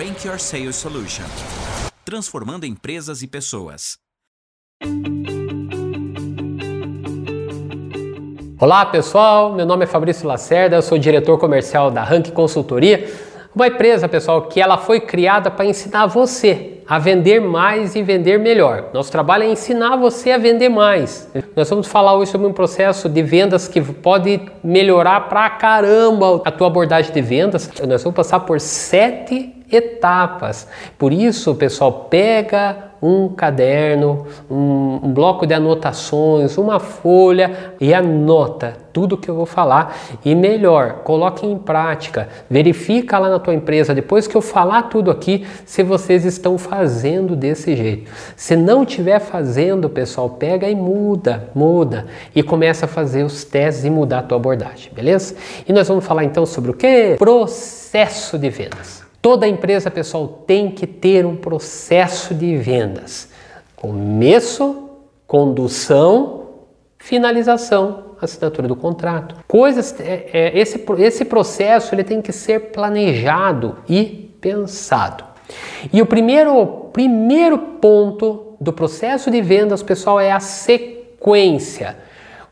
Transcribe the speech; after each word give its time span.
Rank 0.00 0.24
Your 0.24 0.38
Sales 0.40 0.76
Solution. 0.76 1.26
Transformando 2.06 2.64
empresas 2.64 3.20
e 3.20 3.26
pessoas. 3.26 3.98
Olá 8.58 8.86
pessoal, 8.86 9.52
meu 9.52 9.66
nome 9.66 9.84
é 9.84 9.86
Fabrício 9.86 10.26
Lacerda, 10.26 10.76
eu 10.76 10.80
sou 10.80 10.96
diretor 10.96 11.36
comercial 11.36 11.90
da 11.90 12.02
Rank 12.02 12.30
Consultoria, 12.30 13.12
uma 13.54 13.66
empresa 13.66 14.08
pessoal 14.08 14.48
que 14.48 14.58
ela 14.58 14.78
foi 14.78 15.00
criada 15.00 15.50
para 15.50 15.66
ensinar 15.66 16.06
você 16.06 16.69
a 16.90 16.98
vender 16.98 17.40
mais 17.40 17.94
e 17.94 18.02
vender 18.02 18.36
melhor. 18.36 18.86
Nosso 18.92 19.12
trabalho 19.12 19.44
é 19.44 19.46
ensinar 19.46 19.94
você 19.94 20.32
a 20.32 20.38
vender 20.38 20.68
mais. 20.68 21.30
Nós 21.54 21.70
vamos 21.70 21.86
falar 21.86 22.16
hoje 22.16 22.32
sobre 22.32 22.48
um 22.48 22.52
processo 22.52 23.08
de 23.08 23.22
vendas 23.22 23.68
que 23.68 23.80
pode 23.80 24.40
melhorar 24.60 25.28
pra 25.28 25.48
caramba 25.50 26.42
a 26.44 26.50
tua 26.50 26.66
abordagem 26.66 27.12
de 27.12 27.22
vendas. 27.22 27.70
Nós 27.86 28.02
vamos 28.02 28.16
passar 28.16 28.40
por 28.40 28.58
sete 28.58 29.54
etapas. 29.70 30.66
Por 30.98 31.12
isso, 31.12 31.54
pessoal, 31.54 32.08
pega 32.10 32.89
um 33.02 33.28
caderno, 33.28 34.26
um, 34.50 35.00
um, 35.02 35.12
bloco 35.12 35.46
de 35.46 35.54
anotações, 35.54 36.58
uma 36.58 36.78
folha 36.78 37.74
e 37.80 37.94
anota 37.94 38.76
tudo 38.92 39.16
que 39.16 39.28
eu 39.28 39.34
vou 39.34 39.46
falar 39.46 39.96
e 40.24 40.34
melhor, 40.34 41.00
coloque 41.04 41.46
em 41.46 41.56
prática. 41.56 42.28
Verifica 42.48 43.18
lá 43.18 43.28
na 43.28 43.38
tua 43.38 43.54
empresa 43.54 43.94
depois 43.94 44.26
que 44.26 44.36
eu 44.36 44.42
falar 44.42 44.82
tudo 44.84 45.10
aqui 45.10 45.46
se 45.64 45.82
vocês 45.82 46.24
estão 46.24 46.58
fazendo 46.58 47.34
desse 47.36 47.74
jeito. 47.76 48.10
Se 48.36 48.56
não 48.56 48.82
estiver 48.82 49.18
fazendo, 49.20 49.88
pessoal, 49.88 50.30
pega 50.30 50.68
e 50.68 50.74
muda, 50.74 51.48
muda 51.54 52.06
e 52.34 52.42
começa 52.42 52.86
a 52.86 52.88
fazer 52.88 53.22
os 53.22 53.44
testes 53.44 53.84
e 53.84 53.90
mudar 53.90 54.20
a 54.20 54.22
tua 54.22 54.36
abordagem, 54.36 54.92
beleza? 54.92 55.34
E 55.66 55.72
nós 55.72 55.88
vamos 55.88 56.04
falar 56.04 56.24
então 56.24 56.44
sobre 56.44 56.70
o 56.70 56.74
que? 56.74 57.16
Processo 57.18 58.38
de 58.38 58.50
vendas. 58.50 59.09
Toda 59.22 59.46
empresa, 59.46 59.90
pessoal, 59.90 60.26
tem 60.46 60.70
que 60.70 60.86
ter 60.86 61.26
um 61.26 61.36
processo 61.36 62.34
de 62.34 62.56
vendas. 62.56 63.28
Começo, 63.76 64.88
condução, 65.26 66.48
finalização, 66.98 68.16
assinatura 68.20 68.66
do 68.66 68.74
contrato. 68.74 69.36
Coisas, 69.46 69.94
é, 70.00 70.30
é, 70.32 70.58
esse, 70.58 70.82
esse 70.98 71.24
processo 71.24 71.94
ele 71.94 72.04
tem 72.04 72.22
que 72.22 72.32
ser 72.32 72.70
planejado 72.72 73.76
e 73.88 74.30
pensado. 74.40 75.24
E 75.92 76.00
o 76.00 76.06
primeiro, 76.06 76.88
primeiro 76.92 77.58
ponto 77.58 78.54
do 78.58 78.72
processo 78.72 79.30
de 79.30 79.42
vendas, 79.42 79.82
pessoal, 79.82 80.18
é 80.18 80.32
a 80.32 80.40
sequência. 80.40 81.96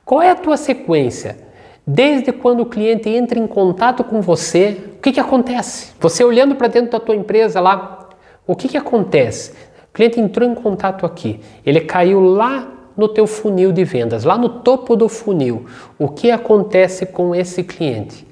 Qual 0.04 0.20
é 0.20 0.30
a 0.30 0.34
tua 0.34 0.56
sequência? 0.56 1.47
Desde 1.90 2.32
quando 2.32 2.60
o 2.60 2.66
cliente 2.66 3.08
entra 3.08 3.38
em 3.38 3.46
contato 3.46 4.04
com 4.04 4.20
você, 4.20 4.76
o 4.96 5.00
que, 5.00 5.10
que 5.10 5.18
acontece? 5.18 5.94
Você 5.98 6.22
olhando 6.22 6.54
para 6.54 6.68
dentro 6.68 6.90
da 6.90 7.00
tua 7.00 7.16
empresa 7.16 7.60
lá, 7.60 8.10
o 8.46 8.54
que, 8.54 8.68
que 8.68 8.76
acontece? 8.76 9.52
O 9.88 9.94
cliente 9.94 10.20
entrou 10.20 10.46
em 10.46 10.54
contato 10.54 11.06
aqui, 11.06 11.40
ele 11.64 11.80
caiu 11.80 12.20
lá 12.20 12.68
no 12.94 13.08
teu 13.08 13.26
funil 13.26 13.72
de 13.72 13.84
vendas, 13.84 14.22
lá 14.22 14.36
no 14.36 14.50
topo 14.60 14.96
do 14.96 15.08
funil. 15.08 15.64
O 15.98 16.10
que 16.10 16.30
acontece 16.30 17.06
com 17.06 17.34
esse 17.34 17.64
cliente? 17.64 18.28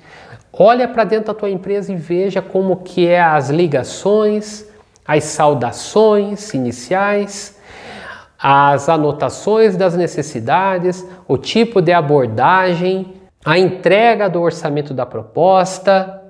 Olha 0.53 0.87
para 0.87 1.05
dentro 1.05 1.29
da 1.29 1.35
tua 1.35 1.49
empresa 1.49 1.91
e 1.91 1.97
veja 1.97 2.43
como 2.43 2.77
que 2.77 3.07
é 3.07 3.23
as 3.23 3.49
ligações, 3.49 4.67
as 5.03 5.25
saudações 5.25 6.53
iniciais, 6.53 7.57
as 8.39 8.91
anotações 8.91 9.79
das 9.79 9.97
necessidades, 9.97 11.07
o 11.27 11.39
tipo 11.39 11.81
de 11.81 11.95
abordagem, 11.95 13.16
a 13.47 13.57
entrega 13.57 14.29
do 14.29 14.43
orçamento 14.43 14.93
da 14.93 15.07
proposta, 15.07 16.21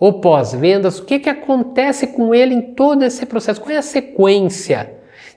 o 0.00 0.14
pós-vendas, 0.14 0.98
o 0.98 1.04
que, 1.04 1.18
que 1.18 1.28
acontece 1.28 2.06
com 2.06 2.34
ele 2.34 2.54
em 2.54 2.62
todo 2.74 3.04
esse 3.04 3.26
processo? 3.26 3.60
Qual 3.60 3.70
é 3.70 3.76
a 3.76 3.82
sequência? 3.82 4.94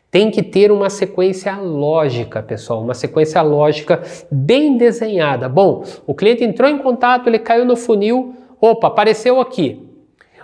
Tem 0.09 0.31
que 0.31 0.41
ter 0.41 0.71
uma 0.71 0.89
sequência 0.89 1.57
lógica, 1.57 2.41
pessoal, 2.41 2.81
uma 2.81 2.93
sequência 2.93 3.41
lógica 3.41 4.01
bem 4.31 4.77
desenhada. 4.77 5.49
Bom, 5.49 5.83
o 6.07 6.15
cliente 6.15 6.41
entrou 6.41 6.69
em 6.69 6.77
contato, 6.77 7.27
ele 7.27 7.39
caiu 7.39 7.65
no 7.65 7.75
funil, 7.75 8.33
opa, 8.61 8.87
apareceu 8.87 9.41
aqui. 9.41 9.85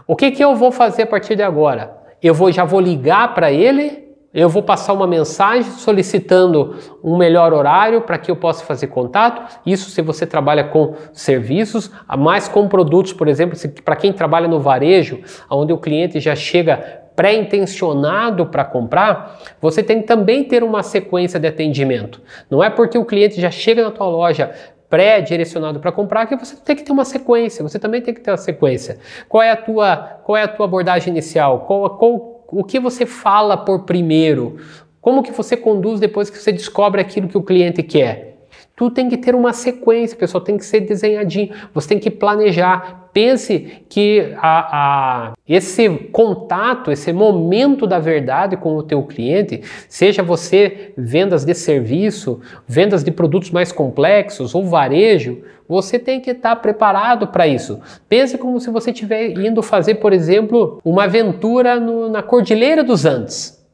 O 0.06 0.13
que, 0.13 0.30
que 0.30 0.44
eu 0.44 0.57
vou 0.57 0.74
fazer 0.74 1.03
a 1.03 1.07
partir 1.07 1.38
de 1.38 1.42
agora? 1.42 1.96
Eu 2.22 2.34
vou, 2.34 2.52
já 2.52 2.66
vou 2.66 2.81
ligar 2.81 3.34
para 3.34 3.50
ele 3.50 4.05
eu 4.35 4.50
vou 4.50 4.62
passar 4.62 4.91
uma 4.91 5.07
mensagem 5.07 5.72
solicitando 5.72 6.75
um 7.01 7.16
melhor 7.16 7.53
horário 7.53 8.01
para 8.01 8.18
que 8.18 8.29
eu 8.29 8.35
possa 8.35 8.66
fazer 8.66 8.88
contato. 8.88 9.41
Isso 9.66 9.90
se 9.90 10.01
você 10.01 10.28
trabalha 10.28 10.66
com 10.66 10.94
serviços, 11.13 11.90
mais 12.18 12.50
com 12.50 12.68
produtos, 12.68 13.13
por 13.13 13.29
exemplo, 13.29 13.57
para 13.85 13.95
quem 13.95 14.12
trabalha 14.12 14.45
no 14.45 14.59
varejo, 14.59 15.22
onde 15.50 15.72
o 15.72 15.78
cliente 15.78 16.19
já 16.19 16.35
chega 16.35 17.06
pré-intencionado 17.16 18.47
para 18.47 18.66
comprar, 18.66 19.40
você 19.62 19.81
tem 19.81 20.01
que 20.01 20.07
também 20.07 20.44
ter 20.44 20.63
uma 20.63 20.84
sequência 20.84 21.40
de 21.40 21.47
atendimento. 21.47 22.22
Não 22.50 22.62
é 22.62 22.69
porque 22.69 22.97
o 22.97 23.06
cliente 23.06 23.40
já 23.40 23.50
chega 23.50 23.85
na 23.85 23.91
tua 23.91 24.07
loja 24.07 24.51
pré-direcionado 24.90 25.79
para 25.79 25.94
comprar 25.94 26.25
que 26.25 26.35
você 26.35 26.57
tem 26.57 26.75
que 26.75 26.84
ter 26.84 26.91
uma 26.91 27.06
sequência, 27.06 27.63
você 27.63 27.79
também 27.79 28.01
tem 28.01 28.13
que 28.13 28.19
ter 28.19 28.31
uma 28.31 28.38
sequência. 28.38 28.97
Qual 29.29 29.41
é 29.41 29.50
a 29.50 29.56
tua, 29.56 29.95
qual 30.24 30.35
é 30.35 30.44
a 30.44 30.47
tua 30.47 30.66
abordagem 30.66 31.12
inicial? 31.12 31.62
Qual, 31.62 31.97
qual 31.97 32.34
o 32.47 32.63
que 32.63 32.79
você 32.79 33.06
fala 33.06 33.57
por 33.57 33.83
primeiro? 33.83 34.57
Como 35.01 35.22
que 35.22 35.31
você 35.31 35.56
conduz 35.56 36.00
depois 36.00 36.29
que 36.29 36.38
você 36.38 36.51
descobre 36.51 37.01
aquilo 37.01 37.28
que 37.28 37.38
o 37.38 37.44
cliente 37.44 37.83
quer? 37.83 38.47
Tudo 38.75 38.94
tem 38.94 39.07
que 39.07 39.17
ter 39.17 39.35
uma 39.35 39.53
sequência, 39.53 40.17
pessoal, 40.17 40.44
tem 40.44 40.57
que 40.57 40.66
ser 40.66 40.81
desenhadinho. 40.81 41.53
Você 41.73 41.89
tem 41.89 42.00
que 42.00 42.11
planejar. 42.11 43.05
Pense 43.16 43.86
que 43.88 44.36
a, 44.42 45.30
a, 45.30 45.34
esse 45.48 45.88
contato, 46.12 46.92
esse 46.92 47.14
momento 47.14 47.88
da 47.88 47.98
verdade 47.98 48.58
com 48.58 48.76
o 48.76 48.84
teu 48.84 49.02
cliente, 49.03 49.62
seja 49.88 50.22
você 50.22 50.92
vendas 50.98 51.46
de 51.46 51.54
serviço, 51.54 52.42
vendas 52.68 53.06
de 53.06 53.12
produtos 53.12 53.52
mais 53.52 53.72
complexos 53.72 54.54
ou 54.54 54.66
varejo, 54.66 55.44
você 55.66 55.98
tem 55.98 56.20
que 56.20 56.31
estar 56.31 56.58
preparado 56.58 57.28
para 57.28 57.48
isso. 57.48 57.80
Pense 58.09 58.38
como 58.38 58.59
se 58.59 58.70
você 58.70 58.92
estiver 58.92 59.30
indo 59.30 59.64
fazer, 59.64 59.96
por 59.96 60.12
exemplo, 60.12 60.81
uma 60.84 61.06
aventura 61.06 61.80
no, 61.80 62.09
na 62.09 62.22
Cordilheira 62.22 62.84
dos 62.84 63.06
Andes. 63.06 63.66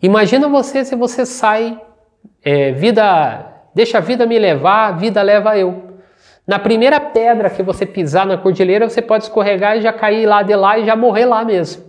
Imagina 0.00 0.48
você 0.48 0.82
se 0.82 0.96
você 0.96 1.26
sai 1.26 1.78
é, 2.42 2.72
vida 2.72 3.52
Deixa 3.74 3.98
a 3.98 4.00
vida 4.00 4.26
me 4.26 4.38
levar, 4.38 4.88
a 4.88 4.92
vida 4.92 5.22
leva 5.22 5.56
eu. 5.56 5.91
Na 6.46 6.58
primeira 6.58 6.98
pedra 6.98 7.48
que 7.48 7.62
você 7.62 7.86
pisar 7.86 8.26
na 8.26 8.36
cordilheira, 8.36 8.88
você 8.88 9.00
pode 9.00 9.24
escorregar 9.24 9.76
e 9.76 9.82
já 9.82 9.92
cair 9.92 10.26
lá 10.26 10.42
de 10.42 10.54
lá 10.56 10.78
e 10.78 10.84
já 10.84 10.96
morrer 10.96 11.24
lá 11.24 11.44
mesmo. 11.44 11.84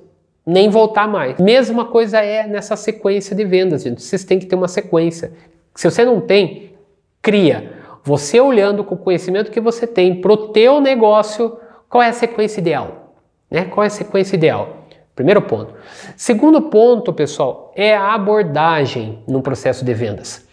Nem 0.45 0.69
voltar 0.69 1.07
mais. 1.07 1.39
Mesma 1.39 1.85
coisa 1.85 2.19
é 2.19 2.45
nessa 2.45 2.75
sequência 2.75 3.35
de 3.35 3.43
vendas, 3.45 3.83
gente. 3.83 4.01
Vocês 4.01 4.23
têm 4.23 4.37
que 4.37 4.45
ter 4.45 4.55
uma 4.55 4.67
sequência. 4.67 5.31
Se 5.73 5.89
você 5.89 6.05
não 6.05 6.21
tem, 6.21 6.73
cria. 7.21 7.73
Você 8.03 8.39
olhando 8.39 8.83
com 8.83 8.95
o 8.95 8.97
conhecimento 8.97 9.49
que 9.49 9.61
você 9.61 9.87
tem 9.87 10.21
para 10.21 10.31
o 10.31 10.49
teu 10.49 10.79
negócio, 10.81 11.57
qual 11.89 12.03
é 12.03 12.09
a 12.09 12.13
sequência 12.13 12.59
ideal? 12.59 13.15
Né? 13.49 13.65
Qual 13.65 13.83
é 13.83 13.87
a 13.87 13.89
sequência 13.89 14.35
ideal? 14.35 14.83
Primeiro 15.15 15.41
ponto. 15.43 15.73
Segundo 16.17 16.61
ponto, 16.63 17.13
pessoal, 17.13 17.71
é 17.75 17.95
a 17.95 18.13
abordagem 18.13 19.23
no 19.27 19.41
processo 19.41 19.85
de 19.85 19.93
vendas. 19.93 20.45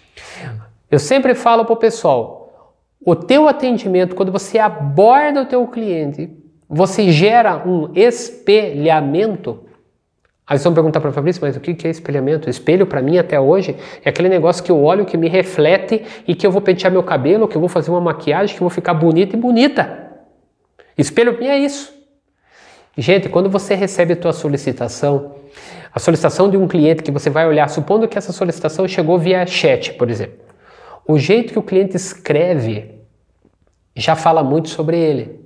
Eu 0.90 0.98
sempre 0.98 1.34
falo 1.34 1.64
para 1.64 1.72
o 1.72 1.76
pessoal, 1.76 2.39
o 3.04 3.16
teu 3.16 3.48
atendimento, 3.48 4.14
quando 4.14 4.30
você 4.30 4.58
aborda 4.58 5.42
o 5.42 5.46
teu 5.46 5.66
cliente, 5.66 6.30
você 6.68 7.10
gera 7.10 7.66
um 7.66 7.90
espelhamento. 7.94 9.64
Aí 10.46 10.58
vocês 10.58 10.64
vão 10.64 10.74
perguntar 10.74 11.00
para 11.00 11.10
o 11.10 11.12
Fabrício, 11.12 11.40
mas 11.42 11.56
o 11.56 11.60
que 11.60 11.86
é 11.86 11.90
espelhamento? 11.90 12.50
Espelho 12.50 12.86
para 12.86 13.00
mim 13.00 13.18
até 13.18 13.40
hoje 13.40 13.76
é 14.04 14.10
aquele 14.10 14.28
negócio 14.28 14.62
que 14.62 14.70
eu 14.70 14.82
olho, 14.82 15.06
que 15.06 15.16
me 15.16 15.28
reflete 15.28 16.04
e 16.26 16.34
que 16.34 16.46
eu 16.46 16.50
vou 16.50 16.60
pentear 16.60 16.92
meu 16.92 17.02
cabelo, 17.02 17.48
que 17.48 17.56
eu 17.56 17.60
vou 17.60 17.68
fazer 17.68 17.90
uma 17.90 18.00
maquiagem, 18.00 18.54
que 18.54 18.62
eu 18.62 18.68
vou 18.68 18.74
ficar 18.74 18.94
bonita 18.94 19.36
e 19.36 19.38
bonita. 19.38 20.10
Espelho 20.98 21.34
para 21.34 21.42
mim 21.42 21.48
é 21.48 21.58
isso. 21.58 21.94
Gente, 22.98 23.28
quando 23.28 23.48
você 23.48 23.74
recebe 23.74 24.12
a 24.12 24.16
tua 24.16 24.32
solicitação, 24.32 25.36
a 25.92 25.98
solicitação 25.98 26.50
de 26.50 26.56
um 26.56 26.68
cliente 26.68 27.02
que 27.02 27.10
você 27.10 27.30
vai 27.30 27.46
olhar, 27.46 27.68
supondo 27.68 28.06
que 28.06 28.18
essa 28.18 28.32
solicitação 28.32 28.86
chegou 28.86 29.18
via 29.18 29.46
chat, 29.46 29.94
por 29.94 30.10
exemplo. 30.10 30.49
O 31.10 31.18
jeito 31.18 31.52
que 31.52 31.58
o 31.58 31.62
cliente 31.62 31.96
escreve 31.96 33.00
já 33.96 34.14
fala 34.14 34.44
muito 34.44 34.68
sobre 34.68 34.96
ele. 34.96 35.40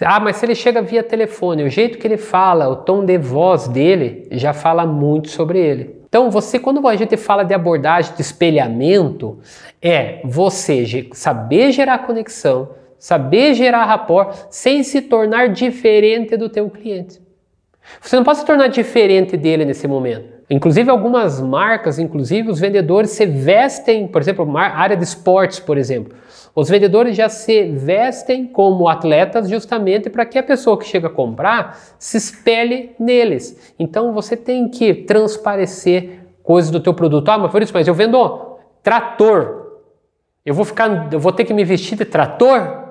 Ah, 0.00 0.18
mas 0.18 0.36
se 0.36 0.46
ele 0.46 0.54
chega 0.54 0.80
via 0.80 1.02
telefone, 1.02 1.62
o 1.62 1.68
jeito 1.68 1.98
que 1.98 2.06
ele 2.06 2.16
fala, 2.16 2.66
o 2.70 2.76
tom 2.76 3.04
de 3.04 3.18
voz 3.18 3.68
dele 3.68 4.26
já 4.30 4.54
fala 4.54 4.86
muito 4.86 5.28
sobre 5.28 5.58
ele. 5.58 6.00
Então, 6.08 6.30
você, 6.30 6.58
quando 6.58 6.88
a 6.88 6.96
gente 6.96 7.18
fala 7.18 7.42
de 7.42 7.52
abordagem 7.52 8.14
de 8.14 8.22
espelhamento, 8.22 9.40
é 9.82 10.22
você 10.24 11.10
saber 11.12 11.70
gerar 11.70 12.06
conexão, 12.06 12.70
saber 12.98 13.52
gerar 13.52 13.84
rapport 13.84 14.34
sem 14.48 14.82
se 14.82 15.02
tornar 15.02 15.50
diferente 15.50 16.34
do 16.34 16.48
teu 16.48 16.70
cliente. 16.70 17.20
Você 18.00 18.16
não 18.16 18.24
pode 18.24 18.38
se 18.38 18.46
tornar 18.46 18.68
diferente 18.68 19.36
dele 19.36 19.64
nesse 19.64 19.86
momento. 19.88 20.38
Inclusive 20.50 20.90
algumas 20.90 21.40
marcas, 21.40 21.98
inclusive 21.98 22.50
os 22.50 22.58
vendedores 22.58 23.10
se 23.10 23.26
vestem, 23.26 24.08
por 24.08 24.22
exemplo, 24.22 24.56
área 24.56 24.96
de 24.96 25.04
esportes, 25.04 25.60
por 25.60 25.76
exemplo. 25.76 26.16
Os 26.54 26.68
vendedores 26.68 27.16
já 27.16 27.28
se 27.28 27.64
vestem 27.64 28.46
como 28.46 28.88
atletas 28.88 29.48
justamente 29.48 30.08
para 30.08 30.24
que 30.24 30.38
a 30.38 30.42
pessoa 30.42 30.78
que 30.78 30.86
chega 30.86 31.06
a 31.08 31.10
comprar 31.10 31.78
se 31.98 32.16
espelhe 32.16 32.92
neles. 32.98 33.74
Então 33.78 34.12
você 34.12 34.36
tem 34.36 34.68
que 34.68 34.94
transparecer 34.94 36.20
coisas 36.42 36.70
do 36.70 36.80
teu 36.80 36.94
produto. 36.94 37.28
Ah, 37.28 37.38
mas 37.38 37.50
por 37.50 37.62
isso, 37.62 37.72
mas 37.74 37.86
eu 37.86 37.94
vendo 37.94 38.56
trator. 38.82 39.80
Eu 40.44 40.54
vou 40.54 40.64
ficar, 40.64 41.12
eu 41.12 41.20
vou 41.20 41.30
ter 41.30 41.44
que 41.44 41.52
me 41.52 41.62
vestir 41.62 41.98
de 41.98 42.06
trator? 42.06 42.86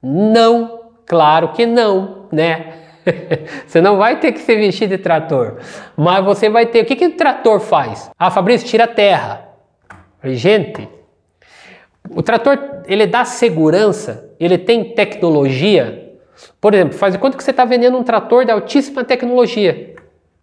Não, 0.00 0.80
claro 1.04 1.52
que 1.52 1.66
não, 1.66 2.28
né? 2.30 2.74
você 3.66 3.80
não 3.80 3.96
vai 3.96 4.18
ter 4.18 4.32
que 4.32 4.40
se 4.40 4.54
vestir 4.56 4.88
de 4.88 4.98
trator, 4.98 5.58
mas 5.96 6.24
você 6.24 6.48
vai 6.48 6.66
ter. 6.66 6.82
O 6.82 6.84
que, 6.84 6.96
que 6.96 7.06
o 7.06 7.16
trator 7.16 7.60
faz? 7.60 8.10
Ah, 8.18 8.30
Fabrício, 8.30 8.66
tira 8.66 8.84
a 8.84 8.88
terra. 8.88 9.48
Gente, 10.24 10.88
o 12.10 12.22
trator 12.22 12.82
ele 12.86 13.06
dá 13.06 13.24
segurança, 13.24 14.30
ele 14.38 14.58
tem 14.58 14.94
tecnologia. 14.94 16.12
Por 16.60 16.74
exemplo, 16.74 16.94
faz 16.94 17.16
quanto 17.16 17.36
que 17.36 17.44
você 17.44 17.50
está 17.50 17.64
vendendo 17.64 17.96
um 17.96 18.02
trator 18.02 18.44
de 18.44 18.50
altíssima 18.50 19.04
tecnologia. 19.04 19.94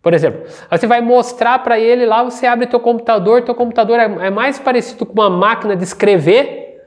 Por 0.01 0.13
exemplo, 0.13 0.43
aí 0.69 0.77
você 0.77 0.87
vai 0.87 1.01
mostrar 1.01 1.59
para 1.59 1.77
ele 1.77 2.05
lá, 2.05 2.23
você 2.23 2.47
abre 2.47 2.67
teu 2.67 2.79
computador, 2.79 3.41
teu 3.41 3.53
computador 3.53 3.99
é, 3.99 4.27
é, 4.27 4.29
mais 4.29 4.57
parecido 4.57 5.05
com 5.05 5.13
uma 5.13 5.29
máquina 5.29 5.75
de 5.75 5.83
escrever 5.83 6.77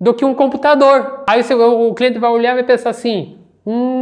do 0.00 0.14
que 0.14 0.24
um 0.24 0.34
computador. 0.34 1.22
Aí 1.28 1.42
você, 1.42 1.54
o 1.54 1.92
cliente 1.92 2.18
vai 2.18 2.30
olhar 2.30 2.52
e 2.52 2.54
vai 2.54 2.64
pensar 2.64 2.90
assim, 2.90 3.38
hum, 3.66 4.01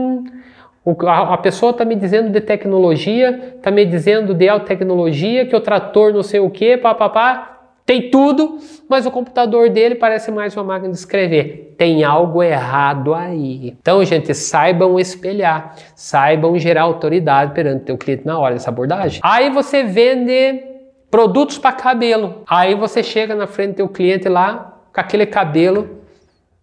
a 1.07 1.37
pessoa 1.39 1.71
está 1.71 1.85
me 1.85 1.95
dizendo 1.95 2.31
de 2.31 2.41
tecnologia, 2.41 3.55
está 3.57 3.71
me 3.71 3.85
dizendo 3.85 4.35
de 4.35 4.49
alta 4.49 4.67
tecnologia, 4.67 5.47
que 5.47 5.57
o 5.57 5.61
trator 5.61 6.13
não 6.13 6.23
sei 6.23 6.41
o 6.41 6.51
que, 6.51 6.77
papapá, 6.77 7.61
tem 7.91 8.09
tudo, 8.09 8.59
mas 8.89 9.05
o 9.05 9.11
computador 9.11 9.69
dele 9.69 9.97
parece 9.97 10.31
mais 10.31 10.57
uma 10.57 10.63
máquina 10.63 10.93
de 10.93 10.97
escrever. 10.97 11.75
Tem 11.77 12.05
algo 12.05 12.41
errado 12.41 13.13
aí. 13.13 13.75
Então, 13.81 14.05
gente, 14.05 14.33
saibam 14.33 14.97
espelhar, 14.97 15.75
saibam 15.97 16.57
gerar 16.57 16.83
autoridade 16.83 17.53
perante 17.53 17.91
o 17.91 17.99
cliente 17.99 18.25
na 18.25 18.39
hora 18.39 18.55
dessa 18.55 18.71
abordagem. 18.71 19.21
Aí 19.25 19.51
você 19.51 19.83
vende 19.83 20.63
produtos 21.11 21.59
para 21.59 21.73
cabelo. 21.73 22.43
Aí 22.47 22.77
você 22.77 23.03
chega 23.03 23.35
na 23.35 23.49
frente 23.49 23.73
do 23.73 23.77
teu 23.79 23.89
cliente 23.89 24.29
lá 24.29 24.79
com 24.95 25.01
aquele 25.01 25.27
cabelo. 25.27 25.99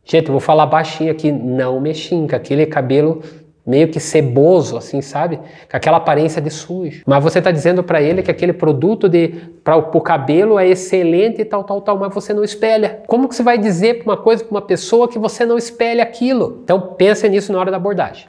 Gente, 0.05 0.27
eu 0.27 0.31
vou 0.31 0.39
falar 0.39 0.65
baixinho 0.65 1.11
aqui, 1.11 1.29
não 1.29 1.81
me 1.81 1.93
xinga, 1.93 2.37
aquele 2.37 2.65
cabelo 2.65 3.21
meio 3.67 3.89
que 3.89 3.99
ceboso, 3.99 4.77
assim, 4.77 5.01
sabe? 5.01 5.35
Com 5.35 5.75
aquela 5.75 5.97
aparência 5.97 6.41
de 6.41 6.49
sujo. 6.49 7.03
Mas 7.05 7.21
você 7.21 7.39
está 7.39 7.51
dizendo 7.51 7.83
para 7.83 8.01
ele 8.01 8.23
que 8.23 8.31
aquele 8.31 8.53
produto 8.53 9.09
de 9.09 9.27
para 9.61 9.75
o 9.75 9.99
cabelo 9.99 10.57
é 10.57 10.65
excelente 10.65 11.41
e 11.41 11.45
tal, 11.45 11.65
tal, 11.65 11.81
tal, 11.81 11.99
mas 11.99 12.13
você 12.13 12.33
não 12.33 12.45
espelha. 12.45 13.01
Como 13.05 13.27
que 13.27 13.35
você 13.35 13.43
vai 13.43 13.57
dizer 13.57 14.01
uma 14.05 14.15
coisa 14.15 14.45
para 14.45 14.51
uma 14.51 14.61
pessoa 14.61 15.09
que 15.09 15.19
você 15.19 15.45
não 15.45 15.57
espelha 15.57 16.01
aquilo? 16.01 16.61
Então 16.63 16.79
pense 16.97 17.27
nisso 17.27 17.51
na 17.51 17.59
hora 17.59 17.69
da 17.69 17.75
abordagem. 17.75 18.27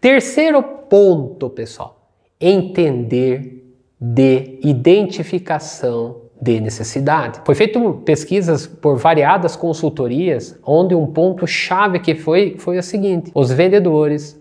Terceiro 0.00 0.62
ponto, 0.62 1.50
pessoal, 1.50 1.98
entender 2.40 3.64
de 4.00 4.60
identificação 4.62 6.28
de 6.40 6.60
necessidade. 6.60 7.40
Foi 7.44 7.56
feito 7.56 7.94
pesquisas 8.04 8.64
por 8.64 8.96
variadas 8.96 9.56
consultorias, 9.56 10.56
onde 10.64 10.94
um 10.94 11.06
ponto 11.06 11.48
chave 11.48 11.98
que 11.98 12.14
foi 12.14 12.54
foi 12.58 12.78
o 12.78 12.82
seguinte: 12.82 13.32
os 13.34 13.50
vendedores 13.50 14.38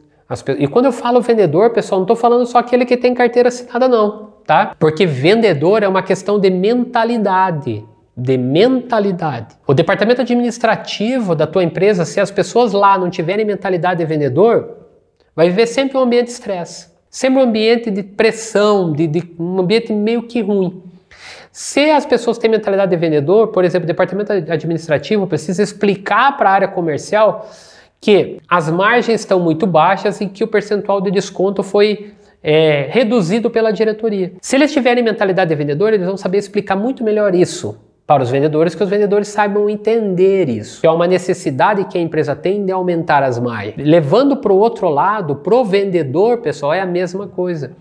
e 0.57 0.67
quando 0.67 0.85
eu 0.85 0.91
falo 0.91 1.21
vendedor, 1.21 1.69
pessoal, 1.69 1.99
não 1.99 2.03
estou 2.03 2.15
falando 2.15 2.45
só 2.45 2.57
aquele 2.57 2.85
que 2.85 2.97
tem 2.97 3.13
carteira 3.13 3.47
assinada, 3.47 3.87
não, 3.87 4.33
tá? 4.45 4.75
Porque 4.77 5.05
vendedor 5.05 5.83
é 5.83 5.87
uma 5.87 6.03
questão 6.03 6.37
de 6.37 6.49
mentalidade. 6.49 7.85
De 8.15 8.37
mentalidade. 8.37 9.55
O 9.65 9.73
departamento 9.73 10.21
administrativo 10.21 11.33
da 11.33 11.47
tua 11.47 11.63
empresa, 11.63 12.03
se 12.03 12.19
as 12.19 12.29
pessoas 12.29 12.73
lá 12.73 12.97
não 12.97 13.09
tiverem 13.09 13.45
mentalidade 13.45 13.99
de 13.99 14.05
vendedor, 14.05 14.75
vai 15.35 15.49
viver 15.49 15.67
sempre 15.67 15.97
um 15.97 16.01
ambiente 16.01 16.25
de 16.25 16.31
estresse. 16.31 16.89
Sempre 17.09 17.39
um 17.39 17.43
ambiente 17.43 17.89
de 17.89 18.03
pressão, 18.03 18.91
de, 18.91 19.07
de 19.07 19.33
um 19.39 19.59
ambiente 19.59 19.93
meio 19.93 20.23
que 20.23 20.41
ruim. 20.41 20.83
Se 21.51 21.89
as 21.89 22.05
pessoas 22.05 22.37
têm 22.37 22.51
mentalidade 22.51 22.91
de 22.91 22.97
vendedor, 22.97 23.47
por 23.47 23.63
exemplo, 23.63 23.85
o 23.85 23.87
departamento 23.87 24.33
administrativo 24.33 25.25
precisa 25.25 25.63
explicar 25.63 26.35
para 26.37 26.49
a 26.49 26.53
área 26.53 26.67
comercial 26.67 27.49
que 27.99 28.37
as 28.47 28.69
margens 28.69 29.21
estão 29.21 29.39
muito 29.39 29.65
baixas 29.65 30.21
e 30.21 30.27
que 30.27 30.43
o 30.43 30.47
percentual 30.47 31.01
de 31.01 31.11
desconto 31.11 31.63
foi 31.63 32.13
é, 32.41 32.87
reduzido 32.89 33.49
pela 33.49 33.71
diretoria. 33.71 34.33
Se 34.41 34.55
eles 34.55 34.71
tiverem 34.71 35.03
mentalidade 35.03 35.49
de 35.49 35.55
vendedor, 35.55 35.93
eles 35.93 36.05
vão 36.05 36.17
saber 36.17 36.37
explicar 36.37 36.75
muito 36.75 37.03
melhor 37.03 37.33
isso 37.35 37.77
para 38.05 38.23
os 38.23 38.29
vendedores, 38.29 38.73
que 38.73 38.81
os 38.81 38.89
vendedores 38.89 39.27
saibam 39.27 39.69
entender 39.69 40.47
isso. 40.47 40.85
É 40.85 40.89
uma 40.89 41.05
necessidade 41.05 41.83
que 41.85 41.97
a 41.97 42.01
empresa 42.01 42.33
tem 42.33 42.65
de 42.65 42.71
aumentar 42.71 43.21
as 43.21 43.37
margens. 43.37 43.85
Levando 43.85 44.37
para 44.37 44.53
o 44.53 44.57
outro 44.57 44.87
lado, 44.87 45.35
para 45.35 45.53
o 45.53 45.65
vendedor, 45.65 46.37
pessoal, 46.37 46.73
é 46.73 46.79
a 46.79 46.85
mesma 46.85 47.27
coisa. 47.27 47.73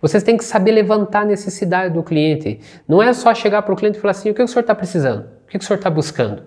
Vocês 0.00 0.22
têm 0.22 0.38
que 0.38 0.44
saber 0.44 0.70
levantar 0.70 1.22
a 1.22 1.24
necessidade 1.26 1.92
do 1.92 2.02
cliente. 2.02 2.60
Não 2.88 3.02
é 3.02 3.12
só 3.12 3.34
chegar 3.34 3.60
para 3.60 3.74
o 3.74 3.76
cliente 3.76 3.98
e 3.98 4.00
falar 4.00 4.12
assim: 4.12 4.30
o 4.30 4.34
que 4.34 4.42
o 4.42 4.48
senhor 4.48 4.62
está 4.62 4.74
precisando? 4.74 5.26
O 5.46 5.50
que 5.50 5.58
o 5.58 5.62
senhor 5.62 5.76
está 5.76 5.90
buscando? 5.90 6.42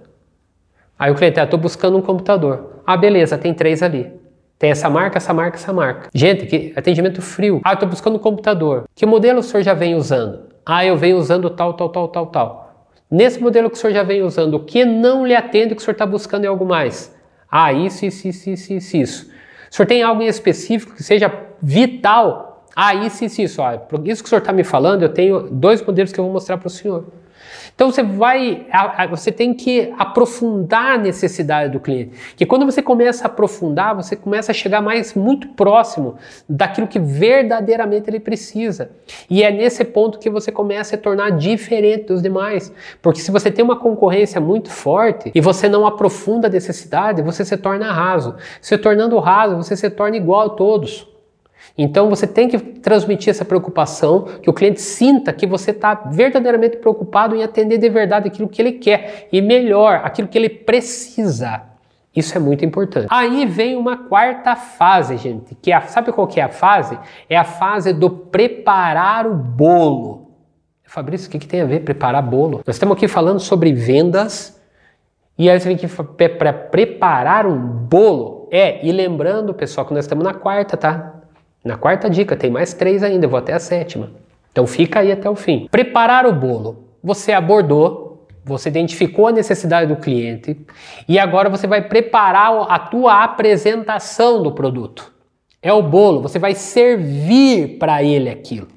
Aí 1.01 1.09
o 1.09 1.15
cliente, 1.15 1.39
ah, 1.39 1.45
estou 1.45 1.59
buscando 1.59 1.97
um 1.97 2.01
computador. 2.01 2.83
Ah, 2.85 2.95
beleza, 2.95 3.35
tem 3.35 3.55
três 3.55 3.81
ali. 3.81 4.13
Tem 4.59 4.69
essa 4.69 4.87
marca, 4.87 5.17
essa 5.17 5.33
marca, 5.33 5.57
essa 5.57 5.73
marca. 5.73 6.09
Gente, 6.13 6.45
que 6.45 6.73
atendimento 6.75 7.23
frio. 7.23 7.59
Ah, 7.63 7.73
estou 7.73 7.89
buscando 7.89 8.17
um 8.17 8.19
computador. 8.19 8.83
Que 8.93 9.03
modelo 9.03 9.39
o 9.39 9.41
senhor 9.41 9.63
já 9.63 9.73
vem 9.73 9.95
usando? 9.95 10.41
Ah, 10.63 10.85
eu 10.85 10.95
venho 10.95 11.17
usando 11.17 11.49
tal, 11.49 11.73
tal, 11.73 11.89
tal, 11.89 12.07
tal, 12.07 12.27
tal. 12.27 12.85
Nesse 13.09 13.41
modelo 13.41 13.67
que 13.67 13.77
o 13.77 13.79
senhor 13.79 13.93
já 13.93 14.03
vem 14.03 14.21
usando, 14.21 14.53
o 14.53 14.59
que 14.59 14.85
não 14.85 15.25
lhe 15.25 15.35
atende 15.35 15.73
que 15.73 15.81
o 15.81 15.83
senhor 15.83 15.93
está 15.93 16.05
buscando 16.05 16.45
é 16.45 16.47
algo 16.47 16.67
mais? 16.67 17.11
Ah, 17.49 17.73
isso, 17.73 18.05
isso, 18.05 18.27
isso, 18.27 18.51
isso, 18.51 18.73
isso, 18.73 18.97
isso. 18.97 19.31
O 19.71 19.75
senhor 19.75 19.87
tem 19.87 20.03
algo 20.03 20.21
em 20.21 20.27
específico 20.27 20.93
que 20.93 21.01
seja 21.01 21.33
vital? 21.59 22.67
Ah, 22.75 22.93
isso, 22.93 23.25
isso, 23.25 23.41
isso. 23.41 23.59
Ah, 23.63 23.81
isso 24.05 24.21
que 24.21 24.27
o 24.27 24.29
senhor 24.29 24.41
está 24.41 24.53
me 24.53 24.63
falando, 24.63 25.01
eu 25.01 25.09
tenho 25.09 25.49
dois 25.49 25.83
modelos 25.83 26.11
que 26.11 26.19
eu 26.19 26.25
vou 26.25 26.31
mostrar 26.31 26.59
para 26.59 26.67
o 26.67 26.69
senhor. 26.69 27.05
Então 27.73 27.91
você 27.91 28.03
vai, 28.03 28.67
você 29.09 29.31
tem 29.31 29.53
que 29.53 29.93
aprofundar 29.97 30.95
a 30.95 30.97
necessidade 30.97 31.71
do 31.71 31.79
cliente. 31.79 32.11
Que 32.35 32.45
quando 32.45 32.65
você 32.65 32.81
começa 32.81 33.25
a 33.25 33.27
aprofundar, 33.27 33.95
você 33.95 34.15
começa 34.15 34.51
a 34.51 34.55
chegar 34.55 34.81
mais 34.81 35.13
muito 35.13 35.47
próximo 35.49 36.15
daquilo 36.47 36.87
que 36.87 36.99
verdadeiramente 36.99 38.09
ele 38.09 38.19
precisa. 38.19 38.91
E 39.29 39.43
é 39.43 39.51
nesse 39.51 39.83
ponto 39.83 40.19
que 40.19 40.29
você 40.29 40.51
começa 40.51 40.81
a 40.81 40.97
se 40.97 40.97
tornar 40.97 41.31
diferente 41.31 42.05
dos 42.05 42.21
demais. 42.21 42.73
Porque 43.01 43.19
se 43.19 43.31
você 43.31 43.51
tem 43.51 43.63
uma 43.63 43.77
concorrência 43.77 44.41
muito 44.41 44.69
forte 44.69 45.31
e 45.33 45.41
você 45.41 45.69
não 45.69 45.85
aprofunda 45.85 46.47
a 46.47 46.49
necessidade, 46.49 47.21
você 47.21 47.45
se 47.45 47.57
torna 47.57 47.91
raso. 47.91 48.35
Se 48.59 48.77
tornando 48.77 49.19
raso, 49.19 49.57
você 49.57 49.75
se 49.75 49.89
torna 49.89 50.17
igual 50.17 50.47
a 50.47 50.49
todos. 50.49 51.10
Então 51.81 52.09
você 52.09 52.27
tem 52.27 52.47
que 52.47 52.59
transmitir 52.59 53.31
essa 53.31 53.43
preocupação, 53.43 54.25
que 54.41 54.49
o 54.49 54.53
cliente 54.53 54.79
sinta 54.79 55.33
que 55.33 55.47
você 55.47 55.71
está 55.71 55.95
verdadeiramente 55.95 56.77
preocupado 56.77 57.35
em 57.35 57.43
atender 57.43 57.79
de 57.79 57.89
verdade 57.89 58.27
aquilo 58.27 58.47
que 58.47 58.61
ele 58.61 58.73
quer 58.73 59.27
e 59.31 59.41
melhor, 59.41 60.01
aquilo 60.03 60.27
que 60.27 60.37
ele 60.37 60.49
precisa. 60.49 61.63
Isso 62.15 62.37
é 62.37 62.39
muito 62.39 62.63
importante. 62.63 63.07
Aí 63.09 63.47
vem 63.47 63.75
uma 63.75 63.97
quarta 63.97 64.55
fase, 64.55 65.17
gente, 65.17 65.55
que 65.55 65.71
é, 65.71 65.81
sabe 65.81 66.11
qual 66.11 66.27
que 66.27 66.39
é 66.39 66.43
a 66.43 66.49
fase? 66.49 66.99
É 67.27 67.35
a 67.35 67.43
fase 67.43 67.93
do 67.93 68.09
preparar 68.09 69.25
o 69.25 69.33
bolo. 69.33 70.29
Fabrício, 70.83 71.29
o 71.29 71.31
que, 71.31 71.39
que 71.39 71.47
tem 71.47 71.61
a 71.61 71.65
ver 71.65 71.79
preparar 71.79 72.21
bolo? 72.21 72.61
Nós 72.67 72.75
estamos 72.75 72.95
aqui 72.95 73.07
falando 73.07 73.39
sobre 73.39 73.73
vendas 73.73 74.61
e 75.35 75.49
aí 75.49 75.59
você 75.59 75.73
vem 75.73 75.77
aqui 75.77 75.87
para 76.37 76.53
preparar 76.53 77.47
um 77.47 77.57
bolo. 77.57 78.49
É, 78.51 78.85
e 78.85 78.91
lembrando, 78.91 79.53
pessoal, 79.53 79.87
que 79.87 79.93
nós 79.93 80.03
estamos 80.03 80.23
na 80.23 80.33
quarta, 80.33 80.77
tá? 80.77 81.20
Na 81.63 81.77
quarta 81.77 82.09
dica, 82.09 82.35
tem 82.35 82.49
mais 82.49 82.73
três 82.73 83.03
ainda, 83.03 83.25
eu 83.25 83.29
vou 83.29 83.39
até 83.39 83.53
a 83.53 83.59
sétima. 83.59 84.11
Então 84.51 84.65
fica 84.65 84.99
aí 84.99 85.11
até 85.11 85.29
o 85.29 85.35
fim. 85.35 85.67
Preparar 85.71 86.25
o 86.25 86.33
bolo. 86.33 86.85
Você 87.03 87.31
abordou, 87.31 88.27
você 88.43 88.69
identificou 88.69 89.27
a 89.27 89.31
necessidade 89.31 89.93
do 89.93 89.99
cliente 89.99 90.59
e 91.07 91.19
agora 91.19 91.49
você 91.49 91.67
vai 91.67 91.81
preparar 91.81 92.51
a 92.69 92.79
tua 92.79 93.23
apresentação 93.23 94.41
do 94.41 94.51
produto. 94.51 95.11
É 95.61 95.71
o 95.71 95.83
bolo, 95.83 96.21
você 96.21 96.39
vai 96.39 96.55
servir 96.55 97.77
para 97.77 98.03
ele 98.03 98.29
aquilo. 98.29 98.67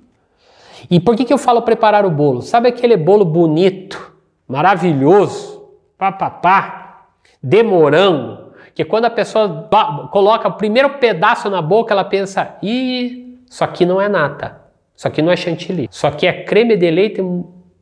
E 0.90 1.00
por 1.00 1.16
que, 1.16 1.24
que 1.24 1.32
eu 1.32 1.38
falo 1.38 1.62
preparar 1.62 2.04
o 2.04 2.10
bolo? 2.10 2.42
Sabe 2.42 2.68
aquele 2.68 2.96
bolo 2.96 3.24
bonito, 3.24 4.12
maravilhoso, 4.46 5.64
papapá, 5.96 7.06
demorando, 7.42 8.43
que 8.74 8.84
quando 8.84 9.04
a 9.04 9.10
pessoa 9.10 9.68
coloca 10.10 10.48
o 10.48 10.54
primeiro 10.54 10.98
pedaço 10.98 11.48
na 11.48 11.62
boca, 11.62 11.94
ela 11.94 12.04
pensa: 12.04 12.56
ih, 12.62 13.38
isso 13.48 13.62
aqui 13.62 13.86
não 13.86 14.00
é 14.00 14.08
nata, 14.08 14.60
isso 14.96 15.06
aqui 15.06 15.22
não 15.22 15.30
é 15.30 15.36
chantilly, 15.36 15.88
isso 15.90 16.06
aqui 16.06 16.26
é 16.26 16.44
creme 16.44 16.76
de 16.76 16.90
leite 16.90 17.22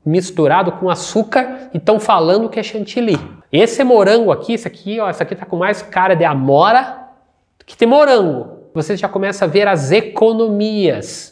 misturado 0.04 0.72
com 0.72 0.90
açúcar 0.90 1.70
e 1.72 1.78
estão 1.78 1.98
falando 1.98 2.48
que 2.48 2.60
é 2.60 2.62
chantilly. 2.62 3.18
Esse 3.50 3.84
morango 3.84 4.32
aqui, 4.32 4.54
esse 4.54 4.66
aqui, 4.66 4.98
ó, 5.00 5.08
esse 5.08 5.22
aqui 5.22 5.34
tá 5.34 5.46
com 5.46 5.56
mais 5.56 5.80
cara 5.80 6.14
de 6.14 6.24
amora 6.24 7.08
do 7.58 7.64
que 7.64 7.76
de 7.76 7.86
morango. 7.86 8.62
você 8.74 8.96
já 8.96 9.08
começa 9.08 9.44
a 9.44 9.48
ver 9.48 9.68
as 9.68 9.92
economias 9.92 11.31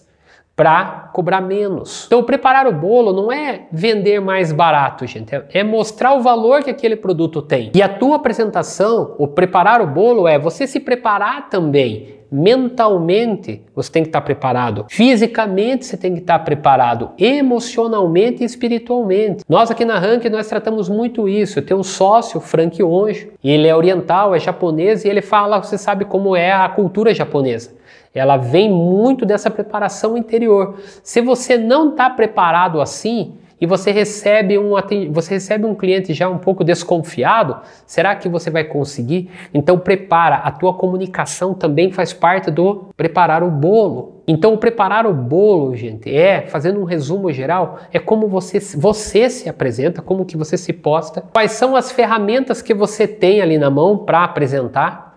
para 0.61 1.09
cobrar 1.15 1.41
menos. 1.41 2.05
Então, 2.05 2.23
preparar 2.23 2.67
o 2.67 2.73
bolo 2.73 3.15
não 3.15 3.33
é 3.33 3.63
vender 3.73 4.21
mais 4.21 4.53
barato, 4.53 5.07
gente, 5.07 5.35
é 5.55 5.65
mostrar 5.65 6.13
o 6.13 6.21
valor 6.21 6.63
que 6.63 6.69
aquele 6.69 6.97
produto 6.97 7.41
tem. 7.41 7.73
E 7.75 7.81
a 7.81 7.89
tua 7.89 8.17
apresentação, 8.17 9.15
o 9.17 9.27
preparar 9.27 9.81
o 9.81 9.87
bolo 9.87 10.29
é 10.29 10.39
você 10.39 10.67
se 10.67 10.79
preparar 10.79 11.49
também 11.49 12.20
mentalmente 12.31 13.63
você 13.75 13.91
tem 13.91 14.03
que 14.03 14.09
estar 14.09 14.21
preparado, 14.21 14.87
fisicamente 14.89 15.87
você 15.87 15.97
tem 15.97 16.15
que 16.15 16.21
estar 16.21 16.39
preparado, 16.41 17.11
emocionalmente 17.19 18.43
e 18.43 18.47
espiritualmente. 18.47 19.45
Nós 19.49 19.71
aqui 19.71 19.85
na 19.85 19.99
Rank 19.99 20.25
nós 20.27 20.49
tratamos 20.49 20.89
muito 20.89 21.29
isso. 21.29 21.59
Eu 21.59 21.67
tenho 21.67 21.81
um 21.81 21.85
sócio, 21.85 22.41
Frank 22.41 22.83
Onjo, 22.83 23.29
ele 23.43 23.67
é 23.67 23.75
oriental, 23.75 24.35
é 24.35 24.39
japonês 24.39 25.05
e 25.05 25.09
ele 25.09 25.23
fala, 25.23 25.63
você 25.63 25.77
sabe 25.77 26.05
como 26.05 26.37
é 26.37 26.53
a 26.53 26.69
cultura 26.69 27.15
japonesa. 27.15 27.73
Ela 28.15 28.37
vem 28.37 28.69
muito 28.69 29.25
dessa 29.25 29.51
preparação 29.51 30.17
interior. 30.17 30.79
Se 31.03 31.21
você 31.21 31.57
não 31.57 31.91
está 31.91 32.11
preparado 32.11 32.81
assim, 32.81 33.35
e 33.61 33.67
você 33.67 33.91
recebe 33.91 34.59
um 34.59 34.71
você 35.11 35.35
recebe 35.35 35.67
um 35.67 35.75
cliente 35.75 36.15
já 36.15 36.29
um 36.29 36.39
pouco 36.39 36.65
desconfiado, 36.65 37.59
será 37.87 38.17
que 38.17 38.29
você 38.29 38.51
vai 38.51 38.65
conseguir? 38.65 39.31
Então 39.53 39.79
prepara, 39.79 40.37
a 40.37 40.51
tua 40.51 40.75
comunicação 40.75 41.55
também 41.55 41.93
faz 41.93 42.13
parte 42.13 42.51
do 42.51 42.89
preparar 42.97 43.43
o 43.43 43.51
bolo. 43.51 44.21
Então, 44.27 44.57
preparar 44.57 45.07
o 45.07 45.13
bolo, 45.13 45.75
gente, 45.75 46.09
é, 46.15 46.43
fazendo 46.43 46.81
um 46.81 46.85
resumo 46.85 47.33
geral, 47.33 47.81
é 47.93 47.99
como 47.99 48.29
você, 48.29 48.61
você 48.77 49.29
se 49.29 49.49
apresenta, 49.49 50.01
como 50.01 50.25
que 50.25 50.37
você 50.37 50.57
se 50.57 50.73
posta, 50.73 51.25
quais 51.33 51.51
são 51.51 51.75
as 51.75 51.91
ferramentas 51.91 52.63
que 52.63 52.73
você 52.73 53.09
tem 53.09 53.41
ali 53.41 53.59
na 53.59 53.69
mão 53.69 53.99
para 53.99 54.23
apresentar, 54.23 55.10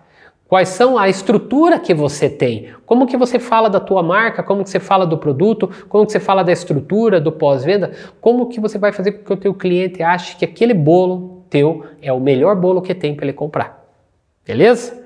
Quais 0.54 0.68
são 0.68 0.96
a 0.96 1.08
estrutura 1.08 1.80
que 1.80 1.92
você 1.92 2.30
tem? 2.30 2.68
Como 2.86 3.08
que 3.08 3.16
você 3.16 3.40
fala 3.40 3.68
da 3.68 3.80
tua 3.80 4.04
marca? 4.04 4.40
Como 4.40 4.62
que 4.62 4.70
você 4.70 4.78
fala 4.78 5.04
do 5.04 5.18
produto? 5.18 5.68
Como 5.88 6.06
que 6.06 6.12
você 6.12 6.20
fala 6.20 6.44
da 6.44 6.52
estrutura, 6.52 7.20
do 7.20 7.32
pós-venda? 7.32 7.90
Como 8.20 8.46
que 8.46 8.60
você 8.60 8.78
vai 8.78 8.92
fazer 8.92 9.10
com 9.10 9.24
que 9.24 9.32
o 9.32 9.36
teu 9.36 9.52
cliente 9.52 10.00
ache 10.00 10.36
que 10.36 10.44
aquele 10.44 10.72
bolo 10.72 11.44
teu 11.50 11.84
é 12.00 12.12
o 12.12 12.20
melhor 12.20 12.54
bolo 12.54 12.80
que 12.80 12.94
tem 12.94 13.16
para 13.16 13.24
ele 13.24 13.32
comprar? 13.32 13.84
Beleza? 14.46 15.04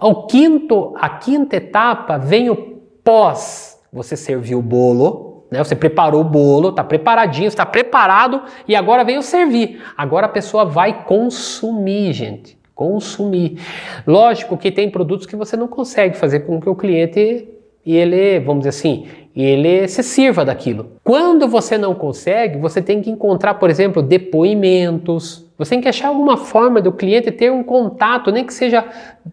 O 0.00 0.24
quinto, 0.24 0.94
a 0.96 1.10
quinta 1.10 1.56
etapa 1.56 2.16
vem 2.16 2.48
o 2.48 2.56
pós. 3.04 3.78
Você 3.92 4.16
serviu 4.16 4.60
o 4.60 4.62
bolo, 4.62 5.44
né? 5.50 5.62
Você 5.62 5.76
preparou 5.76 6.22
o 6.22 6.24
bolo, 6.24 6.70
está 6.70 6.82
preparadinho, 6.82 7.48
está 7.48 7.66
preparado 7.66 8.40
e 8.66 8.74
agora 8.74 9.04
vem 9.04 9.18
o 9.18 9.22
servir. 9.22 9.82
Agora 9.98 10.24
a 10.24 10.30
pessoa 10.30 10.64
vai 10.64 11.04
consumir, 11.04 12.14
gente 12.14 12.61
consumir. 12.82 13.58
Lógico 14.06 14.56
que 14.56 14.70
tem 14.70 14.90
produtos 14.90 15.26
que 15.26 15.36
você 15.36 15.56
não 15.56 15.68
consegue 15.68 16.16
fazer 16.16 16.40
com 16.40 16.60
que 16.60 16.68
o 16.68 16.74
cliente 16.74 17.48
e 17.84 17.96
ele, 17.96 18.38
vamos 18.40 18.60
dizer 18.64 18.70
assim, 18.70 19.06
ele 19.34 19.88
se 19.88 20.02
sirva 20.02 20.44
daquilo. 20.44 20.92
Quando 21.02 21.48
você 21.48 21.78
não 21.78 21.94
consegue, 21.94 22.58
você 22.58 22.82
tem 22.82 23.00
que 23.00 23.10
encontrar, 23.10 23.54
por 23.54 23.70
exemplo, 23.70 24.02
depoimentos. 24.02 25.46
Você 25.58 25.70
tem 25.70 25.80
que 25.80 25.88
achar 25.88 26.08
alguma 26.08 26.36
forma 26.36 26.80
do 26.80 26.92
cliente 26.92 27.30
ter 27.30 27.50
um 27.50 27.62
contato, 27.62 28.30
nem 28.30 28.44
que 28.44 28.54
seja 28.54 28.84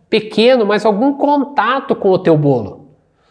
pequeno, 0.10 0.65
mas 0.65 0.86
algum 0.86 1.13
contato 1.13 1.96
com 1.96 2.10
o 2.10 2.20
teu 2.20 2.38
bolo. 2.38 2.79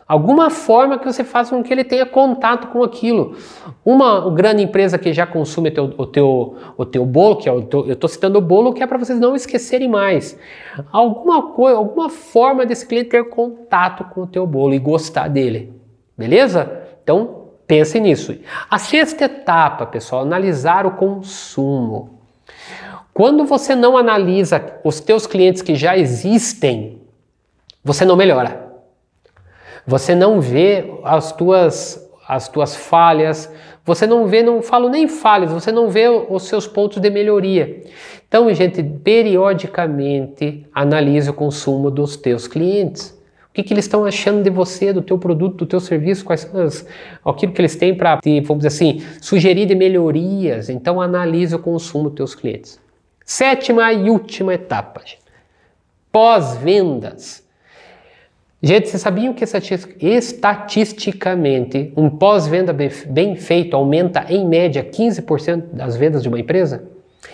Alguma 0.09 0.49
forma 0.49 0.99
que 0.99 1.05
você 1.05 1.23
faça 1.23 1.55
com 1.55 1.63
que 1.63 1.71
ele 1.71 1.85
tenha 1.85 2.07
contato 2.07 2.69
com 2.69 2.83
aquilo. 2.83 3.37
Uma 3.85 4.31
grande 4.31 4.63
empresa 4.63 4.97
que 4.97 5.13
já 5.13 5.27
consome 5.27 5.71
teu, 5.71 5.93
o, 5.99 6.07
teu, 6.07 6.57
o 6.79 6.87
teu 6.87 7.05
bolo, 7.05 7.37
que 7.37 7.47
é 7.47 7.53
o 7.53 7.61
teu, 7.61 7.87
eu 7.87 7.93
estou 7.93 8.09
citando 8.09 8.39
o 8.39 8.41
bolo, 8.41 8.73
que 8.73 8.83
é 8.83 8.87
para 8.87 8.97
vocês 8.97 9.21
não 9.21 9.37
esquecerem 9.37 9.87
mais. 9.87 10.39
Alguma 10.91 11.51
coisa, 11.51 11.77
alguma 11.77 12.09
forma 12.09 12.65
desse 12.65 12.87
cliente 12.87 13.11
ter 13.11 13.29
contato 13.29 14.05
com 14.05 14.23
o 14.23 14.27
teu 14.27 14.47
bolo 14.47 14.73
e 14.73 14.79
gostar 14.79 15.29
dele. 15.29 15.75
Beleza? 16.17 16.85
Então, 17.03 17.49
pense 17.67 18.01
nisso. 18.01 18.35
A 18.71 18.79
sexta 18.79 19.27
etapa, 19.27 19.85
pessoal, 19.85 20.23
analisar 20.23 20.87
o 20.87 20.93
consumo. 20.93 22.19
Quando 23.13 23.45
você 23.45 23.75
não 23.75 23.95
analisa 23.95 24.65
os 24.83 25.01
teus 25.01 25.27
clientes 25.27 25.61
que 25.61 25.75
já 25.75 25.99
existem, 25.99 27.03
você 27.85 28.07
não 28.07 28.17
melhora. 28.17 28.68
Você 29.89 30.15
não 30.15 30.39
vê 30.39 30.85
as 31.03 31.33
tuas 31.33 32.07
as 32.29 32.47
tuas 32.47 32.77
falhas, 32.77 33.51
você 33.83 34.07
não 34.07 34.27
vê, 34.27 34.43
não 34.43 34.61
falo 34.61 34.91
nem 34.91 35.09
falhas, 35.09 35.51
você 35.51 35.73
não 35.73 35.89
vê 35.89 36.11
os 36.11 36.43
seus 36.43 36.67
pontos 36.67 37.01
de 37.01 37.09
melhoria. 37.09 37.85
Então, 38.29 38.53
gente, 38.53 38.83
periodicamente 38.83 40.67
analise 40.75 41.31
o 41.31 41.33
consumo 41.33 41.91
dos 41.91 42.19
teus 42.19 42.47
clientes. 42.47 43.19
O 43.49 43.55
que, 43.55 43.63
que 43.63 43.73
eles 43.73 43.87
estão 43.87 44.05
achando 44.05 44.43
de 44.43 44.51
você, 44.51 44.93
do 44.93 45.01
teu 45.01 45.17
produto, 45.17 45.57
do 45.57 45.67
teu 45.67 45.81
serviço, 45.81 46.23
quais 46.23 46.43
são 46.43 46.61
as, 46.61 46.87
aquilo 47.25 47.53
que 47.55 47.63
eles 47.63 47.77
têm 47.77 47.95
para, 47.95 48.21
vamos 48.45 48.59
dizer 48.59 48.69
assim, 48.69 49.03
sugerir 49.23 49.65
de 49.65 49.75
melhorias. 49.75 50.69
Então, 50.69 51.01
analise 51.01 51.55
o 51.55 51.59
consumo 51.59 52.11
dos 52.11 52.17
teus 52.17 52.35
clientes. 52.35 52.79
Sétima 53.25 53.91
e 53.91 54.11
última 54.11 54.53
etapa, 54.53 55.01
pós-vendas. 56.13 57.48
Gente, 58.61 58.89
vocês 58.89 59.01
sabiam 59.01 59.33
que 59.33 59.45
estatisticamente 60.01 61.93
um 61.97 62.11
pós-venda 62.11 62.73
bem 62.73 63.37
feito 63.37 63.77
aumenta 63.77 64.27
em 64.29 64.45
média 64.45 64.83
15% 64.83 65.75
das 65.75 65.97
vendas 65.97 66.25
de 66.25 66.29
uma 66.29 66.41
empresa? 66.41 66.83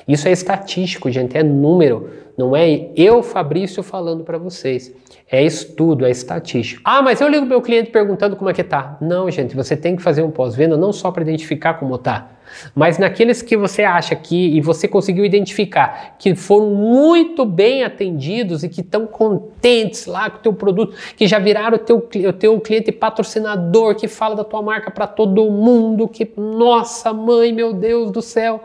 Isso 0.07 0.29
é 0.29 0.33
estatístico, 0.33 1.11
gente, 1.11 1.35
é 1.35 1.43
número, 1.43 2.11
não 2.37 2.55
é 2.57 2.91
eu, 2.97 3.23
Fabrício, 3.23 3.83
falando 3.83 4.25
para 4.25 4.39
vocês. 4.39 4.93
É 5.31 5.43
estudo, 5.43 6.05
é 6.05 6.11
estatístico. 6.11 6.83
Ah, 6.85 7.01
mas 7.01 7.21
eu 7.21 7.29
ligo 7.29 7.47
meu 7.47 7.63
cliente 7.63 7.91
perguntando 7.91 8.37
como 8.37 8.51
é 8.51 8.53
que 8.53 8.63
tá. 8.63 8.99
Não, 9.01 9.31
gente, 9.31 9.57
você 9.57 9.77
tem 9.77 9.97
que 9.97 10.03
fazer 10.03 10.23
um 10.23 10.31
pós-venda 10.31 10.77
não 10.77 10.93
só 10.93 11.11
para 11.11 11.23
identificar 11.23 11.75
como 11.75 11.97
tá, 11.97 12.35
mas 12.75 12.99
naqueles 12.99 13.43
que 13.43 13.57
você 13.57 13.83
acha 13.83 14.15
que 14.15 14.57
e 14.57 14.61
você 14.61 14.87
conseguiu 14.87 15.25
identificar 15.25 16.17
que 16.19 16.35
foram 16.35 16.71
muito 16.71 17.45
bem 17.45 17.85
atendidos 17.85 18.63
e 18.63 18.69
que 18.69 18.81
estão 18.81 19.07
contentes 19.07 20.07
lá 20.07 20.31
com 20.31 20.39
o 20.39 20.41
teu 20.41 20.53
produto, 20.53 20.97
que 21.17 21.27
já 21.27 21.39
viraram 21.39 21.77
o 21.77 21.79
teu, 21.79 21.97
o 22.29 22.33
teu 22.33 22.61
cliente 22.61 22.93
patrocinador, 22.93 23.95
que 23.95 24.09
fala 24.09 24.35
da 24.35 24.45
tua 24.45 24.63
marca 24.63 24.91
para 24.91 25.07
todo 25.07 25.51
mundo, 25.51 26.09
que 26.09 26.31
nossa 26.37 27.13
mãe, 27.13 27.53
meu 27.53 27.73
Deus 27.73 28.11
do 28.11 28.23
céu. 28.23 28.63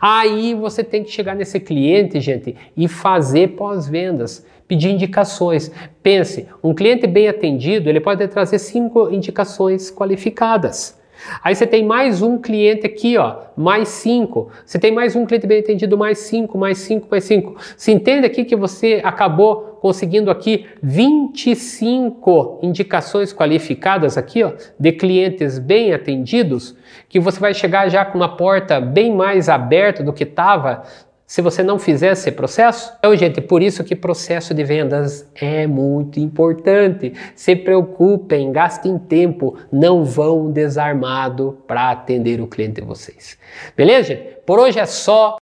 Aí 0.00 0.54
você 0.54 0.82
tem 0.82 1.02
que 1.02 1.10
chegar 1.10 1.34
nesse 1.34 1.60
cliente, 1.60 2.20
gente, 2.20 2.56
e 2.76 2.88
fazer 3.10 3.48
pós-vendas 3.56 4.46
pedir 4.68 4.90
indicações. 4.90 5.72
Pense, 6.00 6.46
um 6.62 6.72
cliente 6.72 7.04
bem 7.08 7.26
atendido, 7.26 7.88
ele 7.88 7.98
pode 7.98 8.26
trazer 8.28 8.60
cinco 8.60 9.10
indicações 9.10 9.90
qualificadas. 9.90 10.96
Aí 11.42 11.54
você 11.54 11.66
tem 11.66 11.84
mais 11.84 12.22
um 12.22 12.38
cliente 12.38 12.86
aqui, 12.86 13.18
ó, 13.18 13.36
mais 13.56 13.88
cinco. 13.88 14.48
Você 14.64 14.78
tem 14.78 14.92
mais 14.92 15.16
um 15.16 15.26
cliente 15.26 15.46
bem 15.46 15.58
atendido, 15.58 15.98
mais 15.98 16.18
cinco, 16.18 16.56
mais 16.56 16.78
cinco, 16.78 17.08
mais 17.10 17.24
cinco. 17.24 17.56
Se 17.76 17.90
entende 17.90 18.24
aqui 18.26 18.44
que 18.44 18.54
você 18.54 19.00
acabou 19.02 19.78
conseguindo 19.80 20.30
aqui 20.30 20.66
25 20.82 22.60
indicações 22.62 23.32
qualificadas 23.32 24.16
aqui, 24.16 24.44
ó, 24.44 24.52
de 24.78 24.92
clientes 24.92 25.58
bem 25.58 25.92
atendidos, 25.92 26.76
que 27.08 27.18
você 27.18 27.40
vai 27.40 27.54
chegar 27.54 27.88
já 27.88 28.04
com 28.04 28.18
uma 28.18 28.36
porta 28.36 28.80
bem 28.80 29.12
mais 29.14 29.48
aberta 29.48 30.02
do 30.02 30.12
que 30.12 30.24
estava 30.24 30.84
se 31.30 31.40
você 31.40 31.62
não 31.62 31.78
fizer 31.78 32.10
esse 32.10 32.32
processo. 32.32 32.92
Então, 32.98 33.16
gente, 33.16 33.40
por 33.40 33.62
isso 33.62 33.84
que 33.84 33.94
processo 33.94 34.52
de 34.52 34.64
vendas 34.64 35.24
é 35.36 35.64
muito 35.64 36.18
importante. 36.18 37.12
Se 37.36 37.54
preocupem, 37.54 38.50
gastem 38.50 38.98
tempo, 38.98 39.56
não 39.70 40.04
vão 40.04 40.50
desarmado 40.50 41.56
para 41.68 41.92
atender 41.92 42.40
o 42.40 42.48
cliente 42.48 42.80
de 42.80 42.86
vocês. 42.86 43.38
Beleza, 43.76 44.08
gente? 44.08 44.38
Por 44.44 44.58
hoje 44.58 44.80
é 44.80 44.86
só. 44.86 45.36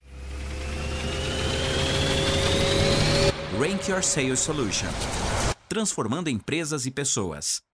Rank 3.57 3.87
Your 3.87 4.03
Sales 4.03 4.41
Solution 4.41 4.89
transformando 5.67 6.29
empresas 6.29 6.85
e 6.85 6.91
pessoas. 6.91 7.61